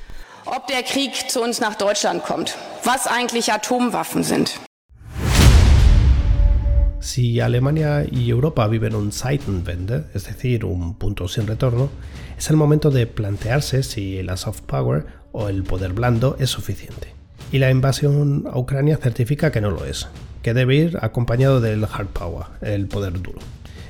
Si 7.07 7.39
Alemania 7.39 8.05
y 8.11 8.29
Europa 8.31 8.67
viven 8.67 8.97
un 8.97 9.13
Zeitenwende, 9.13 10.07
es 10.13 10.25
decir, 10.25 10.65
un 10.65 10.95
punto 10.99 11.29
sin 11.29 11.47
retorno, 11.47 11.89
es 12.37 12.51
el 12.51 12.57
momento 12.57 12.91
de 12.91 13.07
plantearse 13.07 13.85
si 13.85 14.21
la 14.25 14.37
soft 14.37 14.63
power 14.63 15.07
o 15.31 15.49
el 15.49 15.63
poder 15.63 15.93
blando 15.93 16.37
es 16.41 16.51
suficiente. 16.51 17.15
Y 17.53 17.59
la 17.61 17.71
invasión 17.71 18.45
a 18.51 18.59
Ucrania 18.59 18.97
certifica 18.97 19.53
que 19.53 19.61
no 19.61 19.71
lo 19.71 19.85
es, 19.85 20.09
que 20.43 20.53
debe 20.53 20.75
ir 20.75 20.99
acompañado 21.01 21.61
del 21.61 21.85
hard 21.85 22.09
power, 22.09 22.47
el 22.61 22.89
poder 22.89 23.23
duro 23.23 23.39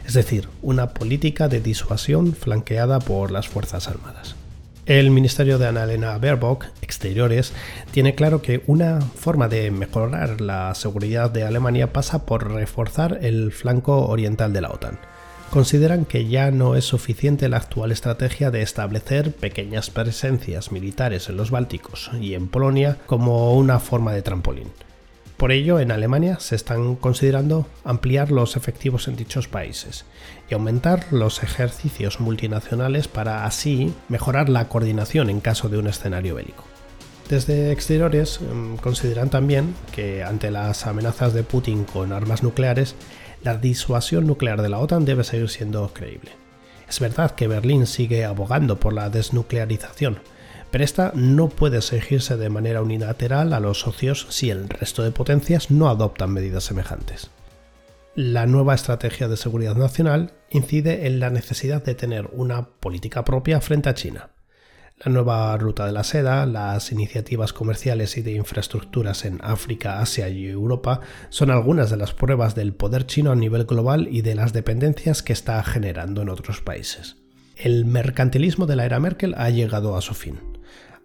es 0.07 0.15
decir, 0.15 0.49
una 0.63 0.91
política 0.95 1.49
de 1.49 1.61
disuasión 1.61 2.33
flanqueada 2.33 3.01
por 3.01 3.33
las 3.33 3.49
Fuerzas 3.49 3.89
Armadas. 3.89 4.37
El 4.87 5.11
Ministerio 5.11 5.59
de 5.59 5.67
Annalena 5.67 6.17
Baerbock, 6.17 6.67
Exteriores, 6.81 7.53
tiene 7.91 8.15
claro 8.15 8.41
que 8.41 8.63
una 8.69 9.01
forma 9.01 9.49
de 9.49 9.73
mejorar 9.73 10.41
la 10.41 10.73
seguridad 10.77 11.29
de 11.29 11.43
Alemania 11.43 11.93
pasa 11.93 12.25
por 12.25 12.53
reforzar 12.53 13.19
el 13.21 13.51
flanco 13.51 14.07
oriental 14.07 14.53
de 14.53 14.61
la 14.61 14.71
OTAN. 14.71 15.01
Consideran 15.51 16.05
que 16.05 16.29
ya 16.29 16.53
no 16.53 16.77
es 16.77 16.85
suficiente 16.85 17.49
la 17.49 17.57
actual 17.57 17.91
estrategia 17.91 18.53
de 18.53 18.63
establecer 18.63 19.33
pequeñas 19.33 19.91
presencias 19.91 20.71
militares 20.71 21.29
en 21.29 21.37
los 21.37 21.51
Bálticos 21.51 22.13
y 22.21 22.35
en 22.35 22.47
Polonia 22.47 22.97
como 23.07 23.57
una 23.57 23.81
forma 23.81 24.13
de 24.13 24.23
trampolín. 24.23 24.69
Por 25.37 25.53
ello, 25.53 25.81
en 25.81 25.93
Alemania 25.93 26.41
se 26.41 26.57
están 26.57 26.97
considerando 26.97 27.67
ampliar 27.85 28.31
los 28.31 28.57
efectivos 28.57 29.07
en 29.07 29.17
dichos 29.17 29.49
países 29.49 30.07
y 30.49 30.55
aumentar 30.55 31.07
los 31.11 31.43
ejercicios 31.43 32.21
multinacionales 32.21 33.07
para 33.07 33.45
así 33.45 33.93
mejorar 34.09 34.49
la 34.49 34.69
coordinación 34.69 35.29
en 35.29 35.41
caso 35.41 35.69
de 35.69 35.77
un 35.77 35.89
escenario 35.89 36.37
bélico. 36.37 36.65
Desde 37.29 37.71
exteriores 37.71 38.41
mm, 38.41 38.77
consideran 38.77 39.29
también 39.29 39.75
que 39.93 40.23
ante 40.23 40.51
las 40.51 40.87
amenazas 40.87 41.35
de 41.35 41.43
Putin 41.43 41.85
con 41.85 42.13
armas 42.13 42.43
nucleares, 42.43 42.95
la 43.43 43.59
disuasión 43.59 44.27
nuclear 44.27 44.63
de 44.63 44.71
la 44.71 44.79
OTAN 44.79 45.05
debe 45.05 45.23
seguir 45.23 45.51
siendo 45.51 45.93
creíble. 45.93 46.31
Es 46.89 46.99
verdad 47.01 47.33
que 47.33 47.49
Berlín 47.49 47.87
sigue 47.87 48.25
abogando 48.25 48.79
por 48.81 48.95
la 48.95 49.11
desnuclearización, 49.11 50.21
pero 50.71 50.85
esta 50.85 51.13
no 51.15 51.49
puede 51.49 51.79
exigirse 51.79 52.37
de 52.37 52.51
manera 52.51 52.83
unilateral 52.83 53.53
a 53.53 53.61
los 53.61 53.81
socios 53.81 54.27
si 54.31 54.51
el 54.51 54.69
resto 54.69 55.03
de 55.03 55.11
potencias 55.11 55.71
no 55.71 55.89
adoptan 55.89 56.33
medidas 56.33 56.65
semejantes. 56.65 57.31
La 58.15 58.47
nueva 58.47 58.75
estrategia 58.75 59.29
de 59.29 59.37
seguridad 59.37 59.77
nacional 59.77 60.33
incide 60.51 61.07
en 61.07 61.21
la 61.21 61.29
necesidad 61.29 61.85
de 61.85 61.95
tener 61.95 62.31
una 62.33 62.67
política 62.67 63.25
propia 63.25 63.61
frente 63.61 63.91
a 63.91 63.95
China. 63.95 64.31
La 65.05 65.13
nueva 65.13 65.55
ruta 65.59 65.85
de 65.85 65.93
la 65.93 66.03
seda, 66.03 66.47
las 66.47 66.91
iniciativas 66.91 67.53
comerciales 67.53 68.17
y 68.17 68.23
de 68.23 68.33
infraestructuras 68.33 69.27
en 69.27 69.41
África, 69.43 70.01
Asia 70.01 70.31
y 70.31 70.47
Europa 70.47 71.01
son 71.29 71.51
algunas 71.51 71.91
de 71.91 71.99
las 71.99 72.15
pruebas 72.15 72.55
del 72.55 72.73
poder 72.73 73.05
chino 73.05 73.33
a 73.33 73.37
nivel 73.37 73.67
global 73.67 74.09
y 74.11 74.23
de 74.23 74.35
las 74.35 74.55
dependencias 74.55 75.23
que 75.23 75.35
está 75.35 75.63
generando 75.63 76.23
en 76.23 76.31
otros 76.31 76.63
países. 76.63 77.17
El 77.57 77.85
mercantilismo 77.85 78.65
de 78.65 78.77
la 78.77 78.87
era 78.87 78.99
Merkel 78.99 79.35
ha 79.37 79.51
llegado 79.51 79.95
a 79.97 80.01
su 80.01 80.15
fin. 80.15 80.56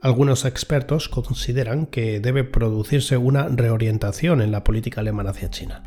Algunos 0.02 0.46
expertos 0.46 1.10
consideran 1.10 1.86
que 1.86 2.20
debe 2.20 2.44
producirse 2.44 3.18
una 3.18 3.48
reorientación 3.48 4.42
en 4.42 4.52
la 4.52 4.64
política 4.64 5.02
alemana 5.02 5.30
hacia 5.30 5.52
China. 5.52 5.84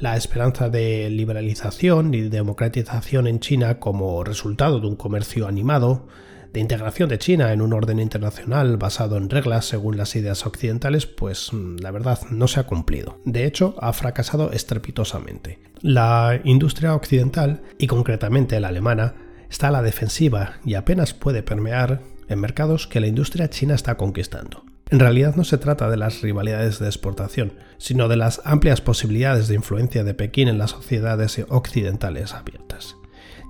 La 0.00 0.16
esperanza 0.16 0.68
de 0.68 1.10
liberalización 1.10 2.14
y 2.14 2.20
democratización 2.20 3.26
en 3.26 3.40
China 3.40 3.80
como 3.80 4.22
resultado 4.22 4.78
de 4.78 4.86
un 4.86 4.94
comercio 4.94 5.48
animado, 5.48 6.06
de 6.52 6.60
integración 6.60 7.08
de 7.08 7.18
China 7.18 7.52
en 7.52 7.62
un 7.62 7.72
orden 7.72 7.98
internacional 7.98 8.76
basado 8.76 9.16
en 9.16 9.28
reglas 9.28 9.64
según 9.64 9.96
las 9.96 10.14
ideas 10.14 10.46
occidentales, 10.46 11.06
pues 11.06 11.52
mm, 11.52 11.78
la 11.80 11.90
verdad 11.90 12.20
no 12.30 12.46
se 12.46 12.60
ha 12.60 12.66
cumplido. 12.66 13.18
De 13.24 13.44
hecho, 13.44 13.74
ha 13.80 13.92
fracasado 13.92 14.52
estrepitosamente. 14.52 15.58
La 15.80 16.40
industria 16.44 16.94
occidental, 16.94 17.62
y 17.76 17.88
concretamente 17.88 18.60
la 18.60 18.68
alemana, 18.68 19.16
está 19.50 19.68
a 19.68 19.72
la 19.72 19.82
defensiva 19.82 20.60
y 20.64 20.74
apenas 20.74 21.12
puede 21.12 21.42
permear 21.42 22.11
en 22.28 22.40
mercados 22.40 22.86
que 22.86 23.00
la 23.00 23.06
industria 23.06 23.50
china 23.50 23.74
está 23.74 23.96
conquistando. 23.96 24.64
En 24.90 25.00
realidad 25.00 25.36
no 25.36 25.44
se 25.44 25.58
trata 25.58 25.88
de 25.88 25.96
las 25.96 26.20
rivalidades 26.20 26.78
de 26.78 26.86
exportación, 26.86 27.54
sino 27.78 28.08
de 28.08 28.16
las 28.16 28.42
amplias 28.44 28.80
posibilidades 28.82 29.48
de 29.48 29.54
influencia 29.54 30.04
de 30.04 30.12
Pekín 30.12 30.48
en 30.48 30.58
las 30.58 30.70
sociedades 30.70 31.40
occidentales 31.48 32.34
abiertas. 32.34 32.96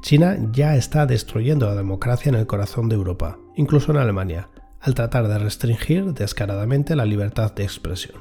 China 0.02 0.36
ya 0.52 0.76
está 0.76 1.06
destruyendo 1.06 1.66
la 1.66 1.74
democracia 1.74 2.28
en 2.28 2.36
el 2.36 2.46
corazón 2.46 2.88
de 2.88 2.94
Europa, 2.94 3.38
incluso 3.56 3.90
en 3.90 3.98
Alemania, 3.98 4.50
al 4.80 4.94
tratar 4.94 5.28
de 5.28 5.38
restringir 5.38 6.12
descaradamente 6.12 6.96
la 6.96 7.06
libertad 7.06 7.54
de 7.54 7.64
expresión. 7.64 8.20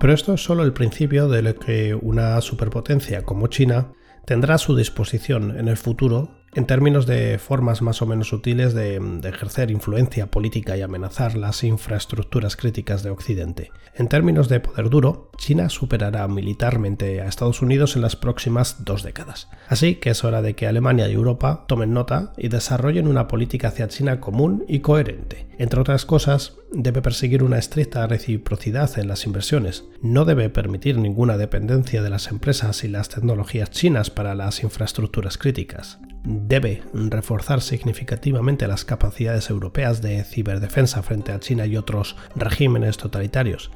Pero 0.00 0.12
esto 0.12 0.34
es 0.34 0.42
solo 0.42 0.64
el 0.64 0.72
principio 0.72 1.28
de 1.28 1.42
lo 1.42 1.54
que 1.54 1.94
una 1.94 2.40
superpotencia 2.40 3.24
como 3.24 3.46
China 3.46 3.92
tendrá 4.26 4.56
a 4.56 4.58
su 4.58 4.76
disposición 4.76 5.58
en 5.58 5.68
el 5.68 5.76
futuro 5.76 6.30
en 6.54 6.66
términos 6.66 7.06
de 7.06 7.38
formas 7.38 7.82
más 7.82 8.00
o 8.02 8.06
menos 8.06 8.28
sutiles 8.28 8.74
de, 8.74 8.96
ejercer 9.24 9.70
influencia 9.70 10.26
política 10.26 10.76
y 10.76 10.82
amenazar 10.82 11.36
las 11.36 11.64
infraestructuras 11.64 12.56
críticas 12.56 13.02
de 13.02 13.10
Occidente. 13.10 13.70
En 13.94 14.08
términos 14.08 14.48
de 14.48 14.60
poder 14.60 14.90
duro, 14.90 15.30
China 15.36 15.68
superará 15.68 16.26
militarmente 16.28 17.20
a 17.20 17.26
Estados 17.26 17.62
Unidos 17.62 17.96
en 17.96 18.02
las 18.02 18.16
próximas 18.16 18.84
dos 18.84 19.02
décadas. 19.02 19.48
Así 19.68 19.96
que 19.96 20.10
es 20.10 20.24
hora 20.24 20.42
de 20.42 20.54
que 20.54 20.66
Alemania 20.66 21.08
y 21.08 21.12
Europa 21.12 21.64
tomen 21.66 21.92
nota 21.92 22.32
y 22.36 22.48
desarrollen 22.48 23.08
una 23.08 23.28
política 23.28 23.68
hacia 23.68 23.88
China 23.88 24.20
común 24.20 24.64
y 24.68 24.80
coherente. 24.80 25.46
Entre 25.58 25.80
otras 25.80 26.04
cosas, 26.04 26.56
debe 26.74 27.00
perseguir 27.00 27.42
una 27.42 27.58
estricta 27.58 28.06
reciprocidad 28.06 28.98
en 28.98 29.08
las 29.08 29.26
inversiones. 29.26 29.84
No 30.02 30.24
debe 30.24 30.50
permitir 30.50 30.98
ninguna 30.98 31.36
dependencia 31.36 32.02
de 32.02 32.10
las 32.10 32.28
empresas 32.28 32.84
y 32.84 32.88
las 32.88 33.08
tecnologías 33.08 33.70
chinas 33.70 34.10
para 34.10 34.34
las 34.34 34.62
infraestructuras 34.62 35.38
críticas 35.38 35.98
debe 36.24 36.82
reforzar 36.94 37.60
significativamente 37.60 38.66
las 38.66 38.84
capacidades 38.84 39.50
europeas 39.50 40.00
de 40.00 40.24
ciberdefensa 40.24 41.02
frente 41.02 41.32
a 41.32 41.38
China 41.38 41.66
y 41.66 41.76
otros 41.76 42.16
regímenes 42.34 42.96
totalitarios 42.96 43.70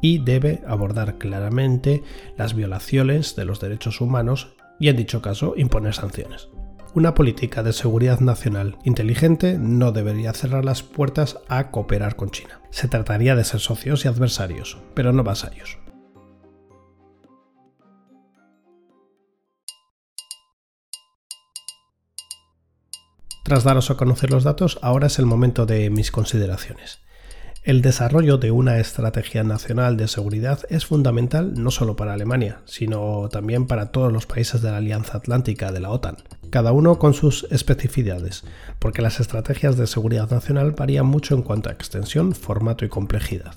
y 0.00 0.18
debe 0.18 0.62
abordar 0.66 1.18
claramente 1.18 2.02
las 2.36 2.54
violaciones 2.54 3.36
de 3.36 3.44
los 3.44 3.60
derechos 3.60 4.00
humanos 4.00 4.54
y 4.80 4.88
en 4.88 4.96
dicho 4.96 5.22
caso 5.22 5.54
imponer 5.56 5.94
sanciones. 5.94 6.48
Una 6.94 7.14
política 7.14 7.62
de 7.62 7.72
seguridad 7.72 8.20
nacional 8.20 8.76
inteligente 8.84 9.56
no 9.58 9.92
debería 9.92 10.34
cerrar 10.34 10.62
las 10.62 10.82
puertas 10.82 11.38
a 11.48 11.70
cooperar 11.70 12.16
con 12.16 12.30
China. 12.30 12.60
Se 12.68 12.86
trataría 12.86 13.34
de 13.34 13.44
ser 13.44 13.60
socios 13.60 14.04
y 14.04 14.08
adversarios, 14.08 14.76
pero 14.94 15.10
no 15.14 15.24
vasallos. 15.24 15.78
Tras 23.42 23.64
daros 23.64 23.90
a 23.90 23.96
conocer 23.96 24.30
los 24.30 24.44
datos, 24.44 24.78
ahora 24.82 25.06
es 25.06 25.18
el 25.18 25.24
momento 25.24 25.64
de 25.64 25.88
mis 25.88 26.10
consideraciones. 26.10 27.00
El 27.64 27.80
desarrollo 27.80 28.38
de 28.38 28.50
una 28.50 28.78
estrategia 28.80 29.44
nacional 29.44 29.96
de 29.96 30.08
seguridad 30.08 30.58
es 30.68 30.84
fundamental 30.84 31.54
no 31.54 31.70
solo 31.70 31.94
para 31.94 32.12
Alemania, 32.12 32.60
sino 32.64 33.28
también 33.30 33.68
para 33.68 33.92
todos 33.92 34.12
los 34.12 34.26
países 34.26 34.62
de 34.62 34.72
la 34.72 34.78
Alianza 34.78 35.18
Atlántica 35.18 35.70
de 35.70 35.78
la 35.78 35.90
OTAN, 35.90 36.16
cada 36.50 36.72
uno 36.72 36.98
con 36.98 37.14
sus 37.14 37.46
especificidades, 37.52 38.42
porque 38.80 39.00
las 39.00 39.20
estrategias 39.20 39.76
de 39.76 39.86
seguridad 39.86 40.28
nacional 40.28 40.72
varían 40.72 41.06
mucho 41.06 41.36
en 41.36 41.42
cuanto 41.42 41.68
a 41.68 41.72
extensión, 41.72 42.34
formato 42.34 42.84
y 42.84 42.88
complejidad. 42.88 43.54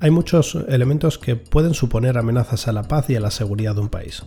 Hay 0.00 0.10
muchos 0.10 0.56
elementos 0.68 1.18
que 1.18 1.36
pueden 1.36 1.74
suponer 1.74 2.16
amenazas 2.16 2.68
a 2.68 2.72
la 2.72 2.84
paz 2.84 3.10
y 3.10 3.16
a 3.16 3.20
la 3.20 3.30
seguridad 3.30 3.74
de 3.74 3.82
un 3.82 3.90
país. 3.90 4.22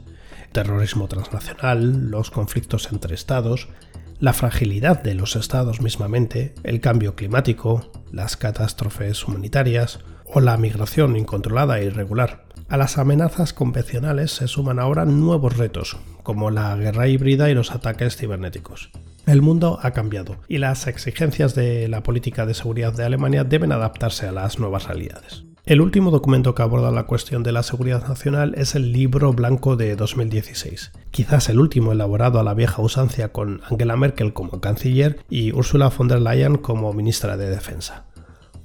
Terrorismo 0.52 1.08
transnacional, 1.08 2.12
los 2.12 2.30
conflictos 2.30 2.90
entre 2.92 3.16
estados, 3.16 3.70
la 4.20 4.34
fragilidad 4.34 5.02
de 5.04 5.14
los 5.14 5.36
estados 5.36 5.82
mismamente, 5.82 6.54
el 6.64 6.80
cambio 6.80 7.16
climático, 7.16 7.92
las 8.12 8.38
catástrofes 8.38 9.28
humanitarias 9.28 10.00
o 10.26 10.40
la 10.40 10.58
migración 10.58 11.18
incontrolada 11.18 11.80
e 11.80 11.86
irregular. 11.86 12.46
A 12.68 12.78
las 12.78 12.98
amenazas 12.98 13.54
convencionales 13.54 14.32
se 14.32 14.48
suman 14.48 14.80
ahora 14.80 15.06
nuevos 15.06 15.58
retos, 15.58 15.98
como 16.24 16.50
la 16.50 16.76
guerra 16.76 17.08
híbrida 17.08 17.50
y 17.50 17.54
los 17.54 17.72
ataques 17.72 18.16
cibernéticos. 18.16 18.90
El 19.28 19.42
mundo 19.42 19.80
ha 19.82 19.92
cambiado 19.92 20.38
y 20.48 20.60
las 20.60 20.88
exigencias 20.88 21.56
de 21.56 21.88
la 21.88 22.02
política 22.02 22.46
de 22.46 22.54
seguridad 22.54 22.94
de 22.94 23.04
Alemania 23.04 23.44
deben 23.44 23.72
adaptarse 23.72 24.28
a 24.28 24.32
las 24.32 24.60
nuevas 24.60 24.88
realidades. 24.88 25.46
El 25.66 25.82
último 25.82 26.12
documento 26.12 26.54
que 26.54 26.62
aborda 26.62 26.92
la 26.92 27.08
cuestión 27.08 27.42
de 27.42 27.52
la 27.52 27.64
seguridad 27.64 28.08
nacional 28.08 28.54
es 28.56 28.76
el 28.76 28.92
Libro 28.92 29.34
Blanco 29.34 29.76
de 29.76 29.96
2016, 29.96 30.92
quizás 31.10 31.50
el 31.50 31.60
último 31.60 31.92
elaborado 31.92 32.40
a 32.40 32.44
la 32.44 32.54
vieja 32.54 32.84
usancia 32.84 33.32
con 33.32 33.62
Angela 33.68 33.98
Merkel 33.98 34.32
como 34.32 34.62
canciller 34.62 35.26
y 35.28 35.54
Ursula 35.54 35.90
von 35.90 36.08
der 36.08 36.22
Leyen 36.22 36.58
como 36.58 36.94
ministra 36.94 37.36
de 37.36 37.50
Defensa. 37.50 38.06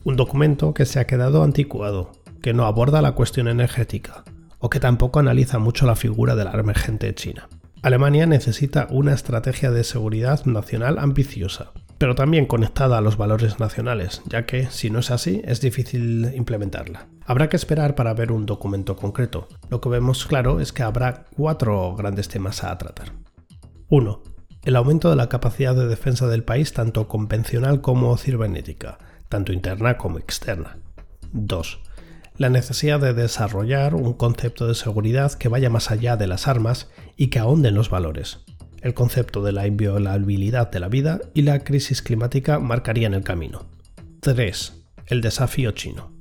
Un 0.04 0.16
documento 0.16 0.74
que 0.74 0.84
se 0.84 1.00
ha 1.00 1.06
quedado 1.06 1.42
anticuado, 1.42 2.12
que 2.42 2.52
no 2.52 2.66
aborda 2.66 3.00
la 3.00 3.12
cuestión 3.12 3.48
energética, 3.48 4.24
o 4.58 4.68
que 4.68 4.78
tampoco 4.78 5.20
analiza 5.20 5.58
mucho 5.58 5.86
la 5.86 5.96
figura 5.96 6.36
de 6.36 6.44
la 6.44 6.52
emergente 6.52 7.14
China. 7.14 7.48
Alemania 7.80 8.26
necesita 8.26 8.88
una 8.90 9.14
estrategia 9.14 9.70
de 9.70 9.84
seguridad 9.84 10.44
nacional 10.44 10.98
ambiciosa, 10.98 11.72
pero 12.00 12.14
también 12.14 12.46
conectada 12.46 12.96
a 12.96 13.02
los 13.02 13.18
valores 13.18 13.60
nacionales, 13.60 14.22
ya 14.24 14.46
que 14.46 14.70
si 14.70 14.88
no 14.88 15.00
es 15.00 15.10
así 15.10 15.42
es 15.44 15.60
difícil 15.60 16.32
implementarla. 16.34 17.08
Habrá 17.26 17.50
que 17.50 17.56
esperar 17.56 17.94
para 17.94 18.14
ver 18.14 18.32
un 18.32 18.46
documento 18.46 18.96
concreto. 18.96 19.48
Lo 19.68 19.82
que 19.82 19.90
vemos 19.90 20.24
claro 20.24 20.60
es 20.60 20.72
que 20.72 20.82
habrá 20.82 21.26
cuatro 21.36 21.94
grandes 21.94 22.28
temas 22.28 22.64
a 22.64 22.78
tratar. 22.78 23.12
1. 23.90 24.22
El 24.64 24.76
aumento 24.76 25.10
de 25.10 25.16
la 25.16 25.28
capacidad 25.28 25.74
de 25.74 25.88
defensa 25.88 26.26
del 26.26 26.42
país 26.42 26.72
tanto 26.72 27.06
convencional 27.06 27.82
como 27.82 28.16
cibernética, 28.16 28.96
tanto 29.28 29.52
interna 29.52 29.98
como 29.98 30.18
externa. 30.18 30.78
2. 31.32 31.80
La 32.38 32.48
necesidad 32.48 32.98
de 33.00 33.12
desarrollar 33.12 33.94
un 33.94 34.14
concepto 34.14 34.66
de 34.66 34.74
seguridad 34.74 35.34
que 35.34 35.50
vaya 35.50 35.68
más 35.68 35.90
allá 35.90 36.16
de 36.16 36.28
las 36.28 36.48
armas 36.48 36.88
y 37.18 37.26
que 37.26 37.40
ahonde 37.40 37.68
en 37.68 37.74
los 37.74 37.90
valores 37.90 38.40
el 38.82 38.94
concepto 38.94 39.42
de 39.42 39.52
la 39.52 39.66
inviolabilidad 39.66 40.70
de 40.70 40.80
la 40.80 40.88
vida 40.88 41.20
y 41.34 41.42
la 41.42 41.60
crisis 41.60 42.02
climática 42.02 42.58
marcarían 42.58 43.14
el 43.14 43.22
camino. 43.22 43.66
3. 44.20 44.84
El 45.06 45.20
desafío 45.20 45.72
chino. 45.72 46.12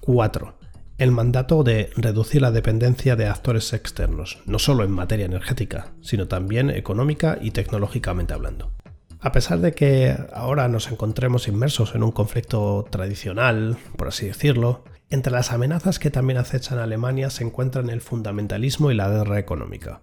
4. 0.00 0.58
El 0.98 1.10
mandato 1.10 1.64
de 1.64 1.90
reducir 1.96 2.42
la 2.42 2.52
dependencia 2.52 3.16
de 3.16 3.26
actores 3.26 3.72
externos, 3.72 4.38
no 4.46 4.58
solo 4.58 4.84
en 4.84 4.92
materia 4.92 5.26
energética, 5.26 5.92
sino 6.00 6.28
también 6.28 6.70
económica 6.70 7.38
y 7.40 7.50
tecnológicamente 7.50 8.34
hablando. 8.34 8.72
A 9.20 9.32
pesar 9.32 9.60
de 9.60 9.72
que 9.72 10.14
ahora 10.32 10.68
nos 10.68 10.90
encontremos 10.90 11.48
inmersos 11.48 11.94
en 11.94 12.02
un 12.02 12.12
conflicto 12.12 12.86
tradicional, 12.90 13.78
por 13.96 14.08
así 14.08 14.26
decirlo, 14.26 14.84
entre 15.10 15.32
las 15.32 15.50
amenazas 15.50 15.98
que 15.98 16.10
también 16.10 16.38
acechan 16.38 16.78
a 16.78 16.84
Alemania 16.84 17.30
se 17.30 17.42
encuentran 17.42 17.88
el 17.88 18.00
fundamentalismo 18.00 18.90
y 18.90 18.94
la 18.94 19.08
guerra 19.08 19.38
económica, 19.38 20.02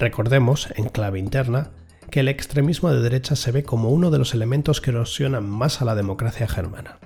Recordemos, 0.00 0.68
en 0.76 0.88
clave 0.88 1.18
interna, 1.18 1.72
que 2.10 2.20
el 2.20 2.28
extremismo 2.28 2.90
de 2.90 3.02
derecha 3.02 3.36
se 3.36 3.52
ve 3.52 3.64
como 3.64 3.90
uno 3.90 4.10
de 4.10 4.16
los 4.18 4.32
elementos 4.32 4.80
que 4.80 4.88
erosionan 4.90 5.46
más 5.48 5.82
a 5.82 5.84
la 5.84 5.94
democracia 5.94 6.48
germana. 6.48 6.98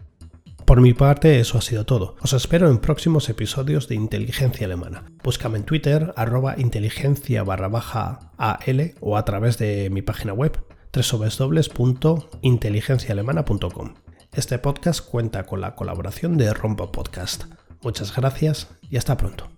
Por 0.64 0.80
mi 0.80 0.94
parte, 0.94 1.40
eso 1.40 1.58
ha 1.58 1.60
sido 1.60 1.84
todo. 1.84 2.14
Os 2.22 2.32
espero 2.32 2.70
en 2.70 2.78
próximos 2.78 3.28
episodios 3.28 3.88
de 3.88 3.96
Inteligencia 3.96 4.66
Alemana. 4.66 5.06
Búscame 5.24 5.58
en 5.58 5.64
Twitter, 5.64 6.14
arroba 6.16 6.54
inteligencia 6.56 7.42
barra 7.42 7.68
AL 8.38 8.94
o 9.00 9.16
a 9.16 9.24
través 9.24 9.58
de 9.58 9.90
mi 9.90 10.00
página 10.00 10.32
web 10.32 10.56
www.inteligenciaalemana.com. 10.94 13.94
Este 14.32 14.60
podcast 14.60 15.04
cuenta 15.04 15.46
con 15.46 15.60
la 15.60 15.74
colaboración 15.74 16.38
de 16.38 16.54
Rombo 16.54 16.92
Podcast. 16.92 17.46
Muchas 17.82 18.14
gracias 18.14 18.68
y 18.88 18.96
hasta 18.96 19.16
pronto. 19.16 19.50